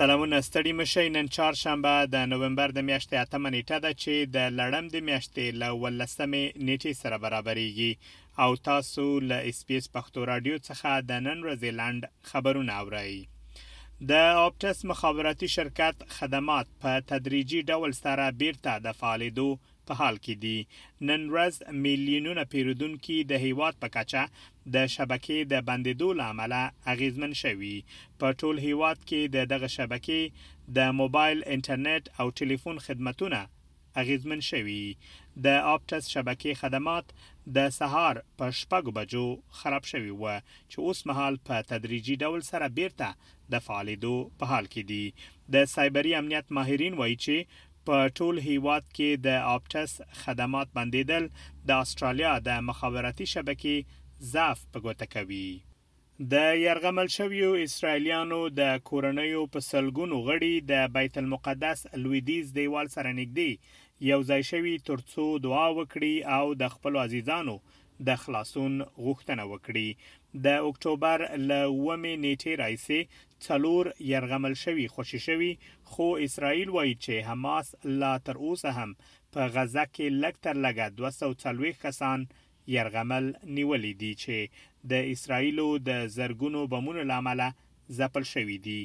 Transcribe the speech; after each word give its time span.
سلامونه 0.00 0.38
ستړي 0.48 0.72
مشي 0.80 1.08
نن 1.16 1.26
چهارشنبه 1.34 1.92
د 2.14 2.16
نوومبر 2.30 2.68
د 2.76 2.80
میاشتې 2.88 3.16
اتمه 3.24 3.48
نیټه 3.56 3.78
ده 3.84 3.90
چې 4.02 4.14
د 4.36 4.38
لړم 4.60 4.84
د 4.94 4.96
میاشتې 5.08 5.44
له 5.60 5.68
ولسمې 5.82 6.44
نیټې 6.68 6.92
سره 7.02 7.16
برابرېږي 7.24 7.92
او 8.44 8.50
تاسو 8.68 9.04
له 9.30 9.36
اس 9.50 9.58
پی 9.66 9.76
اس 9.80 9.86
پښتو 9.96 10.18
رادیو 10.32 10.56
څخه 10.68 10.88
د 11.10 11.12
نن 11.26 11.38
ورځې 11.46 11.70
لاند 11.80 12.02
خبرونه 12.30 12.72
اورئ 12.80 13.14
د 14.10 14.12
اپټس 14.46 14.78
مخابراتي 14.92 15.48
شرکت 15.56 15.96
خدمات 16.16 16.66
په 16.82 16.90
تدریجي 17.10 17.60
ډول 17.70 17.92
سره 18.04 18.24
بیرته 18.42 18.72
د 18.86 18.96
فعالېدو 19.00 19.48
په 19.88 19.92
حال 19.98 20.16
کې 20.24 20.34
دي 20.42 20.58
نن 21.08 21.22
ورځ 21.34 21.54
میلیونونه 21.86 22.42
پیرودونکو 22.52 23.16
د 23.32 23.42
هیواد 23.44 23.74
په 23.84 23.88
کچه 23.96 24.22
د 24.74 24.76
شبکې 24.96 25.38
د 25.52 25.64
بندیدو 25.70 26.08
لامل 26.20 26.54
اغیزمن 26.92 27.32
شوي 27.42 27.74
په 28.20 28.26
ټول 28.42 28.56
هیواد 28.66 28.98
کې 29.08 29.20
د 29.34 29.36
دغه 29.54 29.68
شبکې 29.76 30.22
د 30.78 30.96
موبایل 31.00 31.38
انټرنیټ 31.54 32.04
او 32.20 32.26
ټلیفون 32.40 32.76
خدماتونه 32.86 33.40
اغیزمن 34.02 34.40
شوي 34.50 34.82
د 35.44 35.48
اپټس 35.72 36.04
شبکې 36.14 36.58
خدمات 36.62 37.06
د 37.56 37.58
سهار 37.78 38.16
په 38.38 38.46
شپږ 38.60 38.84
بجو 38.96 39.26
خراب 39.58 39.84
شوي 39.92 40.12
و 40.12 40.24
چې 40.30 40.78
اوس 40.86 41.00
مهال 41.10 41.34
په 41.48 41.56
تدریجي 41.72 42.16
ډول 42.24 42.40
سره 42.50 42.66
بیرته 42.78 43.08
د 43.52 43.62
فعالیدو 43.66 44.16
په 44.38 44.44
حال 44.54 44.66
کې 44.72 44.82
دي 44.90 45.06
د 45.56 45.70
سایبری 45.74 46.12
امنیت 46.22 46.46
ماهرین 46.58 46.94
وایي 47.02 47.16
چې 47.24 47.36
په 47.88 47.96
ټول 48.18 48.34
هیواد 48.48 48.84
کې 48.96 49.10
د 49.26 49.28
آپټس 49.56 49.90
خدمات 50.20 50.68
بندیدل 50.76 51.24
د 51.68 51.70
استرالیا 51.84 52.30
د 52.48 52.50
مخابراتي 52.68 53.26
شبکې 53.34 53.76
ضعف 54.34 54.60
په 54.72 54.78
ګوته 54.86 55.06
کوي 55.14 55.48
د 56.32 56.34
يرغمل 56.66 57.08
شویو 57.16 57.50
اسرایلیانو 57.66 58.38
د 58.60 58.62
کورنیو 58.90 59.42
په 59.52 59.58
سلګونو 59.70 60.16
غړي 60.28 60.52
د 60.72 60.74
بیت 60.96 61.14
المقدس 61.22 61.78
لویدیز 62.04 62.46
دیوال 62.58 62.86
سره 62.96 63.10
نږدې 63.20 63.52
یو 64.10 64.20
ځای 64.30 64.42
شوی 64.50 64.74
ترڅو 64.88 65.26
دعا 65.46 65.66
وکړي 65.78 66.14
او 66.36 66.44
د 66.60 66.64
خپل 66.74 66.94
عزیزانو 67.04 67.56
د 68.06 68.08
خلاصون 68.22 68.74
غوښتنه 69.04 69.44
وکړي 69.52 69.88
د 70.46 70.48
اکتوبر 70.68 71.18
ل 71.48 71.50
ومه 71.86 72.12
نیټه 72.24 72.52
راځي 72.62 73.00
څلور 73.46 73.84
يرغمل 74.12 74.54
شوی 74.64 74.86
خوشی 74.94 75.20
شوی 75.26 75.52
خو 75.90 76.06
اسرائیل 76.26 76.68
وایي 76.76 76.94
چې 77.04 77.14
حماس 77.28 77.66
لا 78.02 78.12
تر 78.26 78.36
اوسه 78.46 78.70
هم 78.78 78.90
په 79.32 79.40
غزه 79.54 79.84
کې 79.94 80.06
لکټر 80.24 80.54
لګا 80.66 80.86
240 81.02 81.84
کسان 81.84 82.18
يرغمل 82.76 83.24
نیولې 83.56 83.92
دي 84.02 84.12
چې 84.22 84.38
د 84.90 84.92
اسرایلو 85.14 85.68
د 85.88 85.90
زرګونو 86.18 86.60
بمونو 86.74 87.02
لامل 87.12 87.42
ځپل 88.00 88.24
شوې 88.32 88.58
دي 88.66 88.78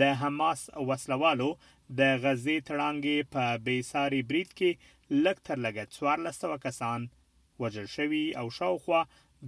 د 0.00 0.02
حماس 0.22 0.60
وسلوالو 0.92 1.50
د 1.98 2.00
غزې 2.24 2.56
تړانګې 2.68 3.18
په 3.34 3.44
بیساري 3.70 4.22
بریټ 4.30 4.50
کې 4.58 4.70
لکټر 5.26 5.56
لګا 5.66 5.84
1400 5.98 6.58
کسان 6.66 7.00
وژل 7.62 7.86
شوي 7.98 8.24
او 8.40 8.46
شاوخوا 8.58 9.02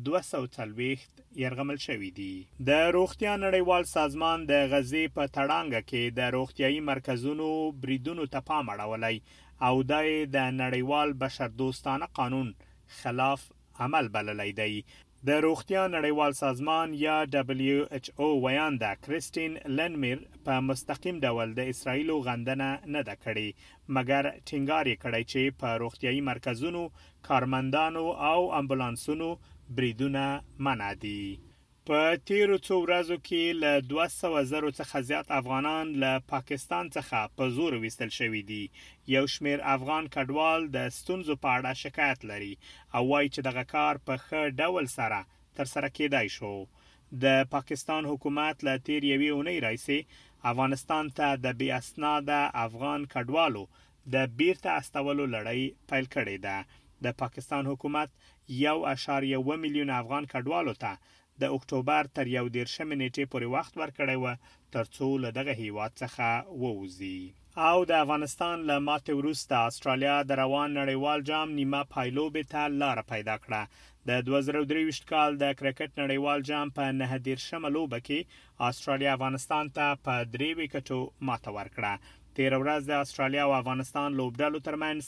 240 0.07 0.97
يرغمل 1.43 1.79
شوې 1.87 2.11
دي 2.19 2.33
د 2.69 2.71
روغتیا 2.97 3.33
نړیوال 3.47 3.85
سازمان 3.97 4.39
د 4.51 4.53
غزې 4.73 5.05
په 5.17 5.23
تړانګه 5.37 5.81
کې 5.91 6.03
د 6.19 6.33
روغتیاي 6.37 6.81
مرکزونو 6.91 7.49
بریدونو 7.83 8.25
ته 8.33 8.41
پام 8.49 8.65
اړولای 8.75 9.17
او 9.67 9.75
د 9.93 10.37
نړیوال 10.63 11.09
بشردوستانه 11.23 12.07
قانون 12.19 12.49
خلاف 13.01 13.41
عمل 13.85 14.07
بللی 14.15 14.51
دی 14.61 14.75
د 15.29 15.31
روغتیا 15.47 15.83
نړیوال 15.97 16.33
سازمان 16.45 16.89
یا 17.07 17.17
دبليو 17.35 17.79
ایچ 17.95 18.07
او 18.21 18.29
ویاندا 18.45 18.93
کریستین 19.05 19.53
لنمیر 19.79 20.19
په 20.47 20.55
مستقیم 20.69 21.17
ډول 21.25 21.49
د 21.59 21.61
اسرایلو 21.73 22.17
غندنه 22.27 22.69
نه 22.95 23.01
ده 23.09 23.15
کړې 23.25 23.49
مګر 23.97 24.23
ټینګار 24.49 24.85
یې 24.93 24.97
کړی 25.05 25.23
چې 25.33 25.43
په 25.61 25.69
روغتیاي 25.83 26.19
مرکزونو 26.31 26.83
کارمندانو 27.29 28.05
او 28.33 28.41
امبولانسونو 28.61 29.29
بریدونه 29.77 30.25
منع 30.65 30.91
دي 31.07 31.23
په 31.91 32.01
تیرو 32.31 32.57
څو 32.67 32.75
ورځو 32.85 33.17
کې 33.27 33.43
له 33.63 33.73
200 33.91 34.51
زره 34.53 34.71
څخه 34.81 34.97
زیات 35.11 35.29
افغانان 35.41 35.87
له 36.03 36.13
پاکستان 36.33 36.85
څخه 36.97 37.19
په 37.37 37.45
زور 37.57 37.73
وستل 37.85 38.11
شوې 38.19 38.43
دي 38.51 38.65
یو 39.17 39.25
شمیر 39.35 39.59
افغان 39.77 40.05
کډوال 40.15 40.61
د 40.77 40.79
ستونزو 40.99 41.35
په 41.43 41.49
اړه 41.57 41.73
شکایت 41.85 42.21
لري 42.31 42.55
او 42.97 43.03
وايي 43.13 43.29
چې 43.35 43.41
دغه 43.49 43.65
کار 43.75 43.95
په 44.07 44.15
ښه 44.27 44.41
ډول 44.61 44.87
سره 44.99 45.19
تر 45.57 45.67
سره 45.75 45.89
کېدای 45.99 46.27
شو 46.37 46.53
د 47.25 47.27
پاکستان 47.55 48.03
حکومت 48.11 48.57
له 48.67 48.75
تیر 48.87 49.03
یوې 49.13 49.31
اونۍ 49.37 49.59
راځي 49.67 50.01
افغانستان 50.51 51.05
ته 51.19 51.27
د 51.45 51.47
بی 51.61 51.69
اسناده 51.81 52.39
افغان 52.67 53.01
کډوالو 53.15 53.65
د 54.15 54.17
بیرته 54.39 54.69
استولو 54.81 55.25
لړۍ 55.35 55.61
پیل 55.91 56.07
کړې 56.15 56.37
ده 56.47 56.57
د 57.05 57.07
پاکستان 57.23 57.63
حکومت 57.71 58.09
1.1 58.59 59.61
میلیون 59.65 59.91
افغان 60.01 60.25
کډوالو 60.33 60.75
ته 60.85 60.93
د 61.41 61.45
اکتوبر 61.57 62.03
تر 62.17 62.27
یو 62.37 62.45
دیرشمې 62.57 62.97
نیټې 63.03 63.25
پورې 63.33 63.47
وخت 63.57 63.73
ورکړی 63.83 64.17
و 64.21 64.27
ترڅو 64.75 65.09
له 65.25 65.29
دغه 65.39 65.53
هیواد 65.63 65.93
څخه 66.03 66.27
ووځي 66.63 67.21
او 67.69 67.77
د 67.91 67.93
افغانستان 68.05 68.57
له 68.69 68.77
ماته 68.89 69.13
وروسته 69.21 69.55
استرالیا 69.69 70.17
د 70.27 70.31
روان 70.43 70.69
نړیوال 70.81 71.19
جام 71.31 71.49
نیمه 71.59 71.83
پایلوبې 71.95 72.45
ته 72.53 72.63
لار 72.81 72.99
پیدا 73.13 73.37
کړه 73.45 73.63
د 74.09 74.11
2023 74.27 75.09
کال 75.13 75.31
د 75.43 75.45
کرکټ 75.61 75.91
نړیوال 76.03 76.39
جام 76.51 76.67
په 76.77 76.85
نه 77.01 77.07
دیرشمه 77.27 77.69
لوبه 77.77 77.99
کې 78.07 78.19
استرالیا 78.69 79.11
افغانستان 79.17 79.65
ته 79.77 79.87
په 80.05 80.15
درې 80.35 80.51
وکټو 80.61 80.99
ماته 81.29 81.51
ورکړه 81.59 81.93
تیر 82.37 82.53
ورځ 82.63 82.83
د 82.87 82.93
استرالیا 83.05 83.43
او 83.47 83.53
افغانستان 83.63 84.09
لوبډلو 84.19 84.59
ترمنځ 84.67 85.01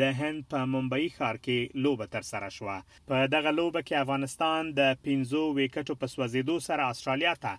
د 0.00 0.02
هند 0.20 0.38
په 0.50 0.58
ممبئی 0.74 1.08
ښار 1.16 1.36
کې 1.44 1.58
لوبه 1.84 2.06
تر 2.14 2.22
سره 2.32 2.48
شوه 2.56 2.76
په 3.08 3.16
دغه 3.34 3.50
لوبه 3.58 3.80
کې 3.86 4.02
افغانستان 4.04 4.60
د 4.78 4.82
15 5.04 5.54
وکټو 5.58 5.94
په 6.00 6.06
سوځیدو 6.14 6.56
سره 6.68 6.82
استرالیا 6.92 7.34
ته 7.44 7.52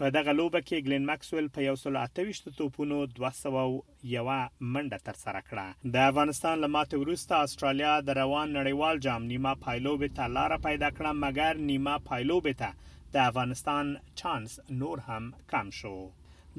په 0.00 0.06
دغه 0.16 0.32
لوبه 0.40 0.60
کې 0.68 0.84
ګلن 0.86 1.04
ماکسویل 1.10 1.46
په 1.54 1.60
128 1.74 2.58
توپونو 2.58 2.96
201 3.16 4.64
منډه 4.72 4.98
تر 5.06 5.16
سره 5.24 5.40
کړه 5.50 5.66
د 5.94 5.96
افغانستان 6.10 6.56
لماته 6.64 6.94
ورسته 7.02 7.34
استرالیا 7.46 7.92
د 8.02 8.10
روان 8.20 8.48
نړیوال 8.58 8.96
جام 9.06 9.22
نیمه 9.32 9.52
پایلوبې 9.64 10.10
ته 10.18 10.24
لار 10.36 10.52
پیدا 10.66 10.88
کړه 10.96 11.12
مګر 11.24 11.52
نیمه 11.70 11.94
پایلوبې 12.08 12.54
ته 12.60 12.70
د 13.14 13.16
افغانستان 13.30 13.86
چانس 14.20 14.50
نور 14.82 14.96
هم 15.08 15.24
کم 15.52 15.66
شو 15.78 15.96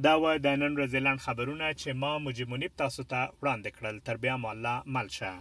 دا 0.06 0.14
و 0.22 0.24
د 0.46 0.48
نن 0.62 0.72
ورځې 0.78 1.00
لاند 1.08 1.24
خبرونه 1.28 1.66
چې 1.82 1.90
ما 2.04 2.12
مجمنیب 2.28 2.74
تاسو 2.84 3.02
ته 3.12 3.20
وړاندې 3.40 3.70
کړل 3.78 3.96
تر 4.08 4.16
بیا 4.26 4.36
مله 4.48 4.76
ملشه 4.98 5.34